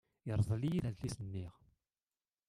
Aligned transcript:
Yerḍel-iyi-d 0.27 0.85
adlis-nni. 0.89 1.47